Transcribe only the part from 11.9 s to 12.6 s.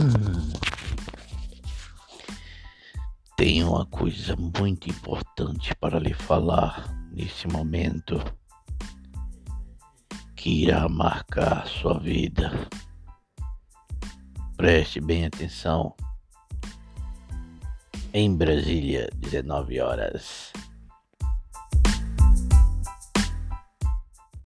vida.